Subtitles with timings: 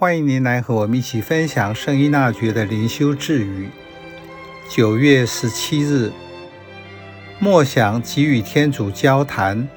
[0.00, 3.68] 欢迎您来和我们一起分享圣依纳爵的灵修智语。
[4.66, 6.10] 九月十七日，
[7.38, 9.68] 默想及与天主交谈，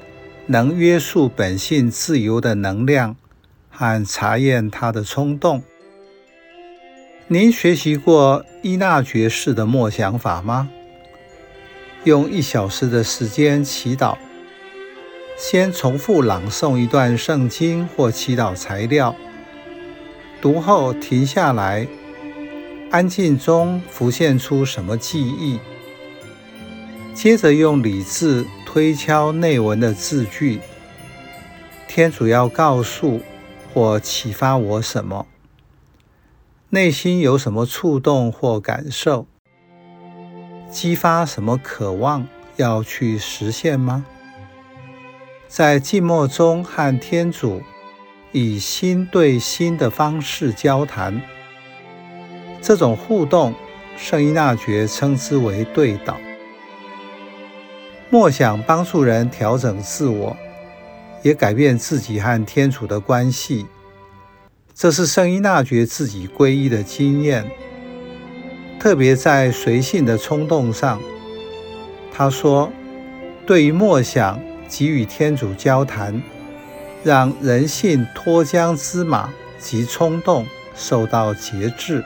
[0.46, 3.14] 能约束本性自由的能量
[3.68, 5.62] 和查验他的冲动。
[7.28, 10.70] 您学习过依纳爵式的默想法吗？
[12.04, 14.16] 用一小时的时间祈祷，
[15.36, 19.14] 先重复朗诵一段圣经或祈祷材料。
[20.44, 21.88] 读后停下来，
[22.90, 25.58] 安静中浮现出什么记忆？
[27.14, 30.60] 接着用理智推敲内文的字句。
[31.88, 33.22] 天主要告诉
[33.72, 35.26] 或启发我什么？
[36.68, 39.26] 内心有什么触动或感受？
[40.70, 44.04] 激发什么渴望要去实现吗？
[45.48, 47.62] 在静默中和天主。
[48.36, 51.22] 以心对心的方式交谈，
[52.60, 53.54] 这种互动，
[53.96, 56.18] 圣依纳爵称之为对导。
[58.10, 60.36] 默想帮助人调整自我，
[61.22, 63.66] 也改变自己和天主的关系。
[64.74, 67.48] 这是圣依纳爵自己皈依的经验，
[68.80, 71.00] 特别在随性的冲动上。
[72.12, 72.72] 他说
[73.46, 76.20] ：“对于默想及与天主交谈。”
[77.04, 82.02] 让人性脱缰之马及冲动受到节制。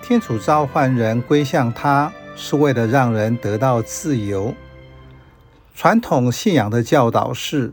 [0.00, 4.54] 天主召唤人归向他，是为了让人得到自由。
[5.74, 7.72] 传统信仰的教导是，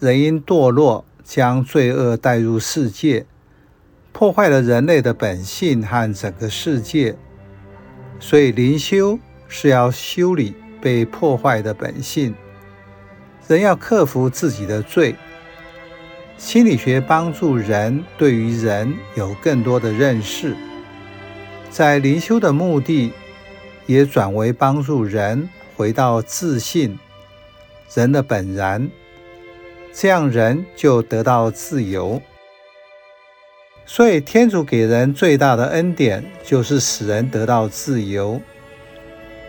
[0.00, 3.26] 人因堕落，将罪恶带入世界，
[4.12, 7.14] 破坏了人类的本性和整个世界。
[8.18, 12.34] 所以灵修是要修理被破坏的本性。
[13.48, 15.16] 人要克服自己的罪。
[16.36, 20.54] 心理学帮助人对于人有更多的认识，
[21.68, 23.12] 在灵修的目的
[23.86, 26.96] 也转为帮助人回到自信、
[27.92, 28.88] 人的本然，
[29.92, 32.22] 这样人就得到自由。
[33.84, 38.40] 所以，天主给人最大的恩典就是使人得到自由。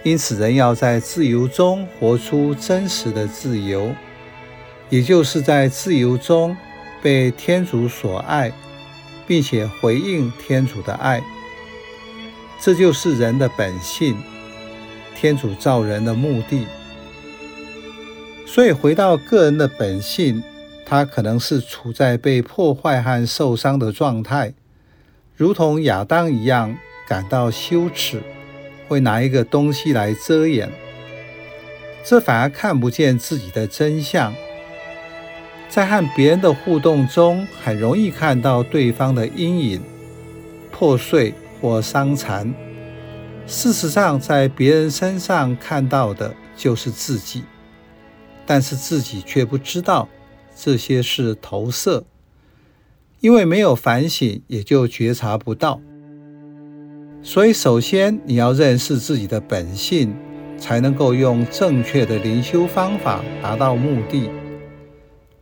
[0.03, 3.93] 因此，人要在自由中活出真实的自由，
[4.89, 6.55] 也就是在自由中
[7.01, 8.51] 被天主所爱，
[9.27, 11.21] 并且回应天主的爱。
[12.61, 14.17] 这就是人的本性，
[15.15, 16.65] 天主造人的目的。
[18.45, 20.41] 所以，回到个人的本性，
[20.85, 24.53] 他可能是处在被破坏和受伤的状态，
[25.35, 26.75] 如同亚当一样，
[27.07, 28.23] 感到羞耻。
[28.89, 30.67] 会拿一个东西来遮掩，
[32.03, 34.33] 这反而看不见自己的真相。
[35.69, 39.79] 在和别人的互动中，很容易看到对方的阴影、
[40.71, 42.51] 破碎或伤残。
[43.45, 47.43] 事实上，在别人身上看到的就是自己，
[48.47, 50.09] 但是自己却不知道
[50.55, 52.03] 这些是投射，
[53.19, 55.79] 因为没有反省，也就觉察不到。
[57.21, 60.15] 所以，首先你要认识自己的本性，
[60.57, 64.29] 才能够用正确的灵修方法达到目的。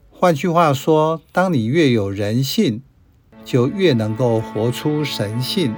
[0.10, 2.82] 换句话说，当你越有人性，
[3.46, 5.74] 就越能够活出神性。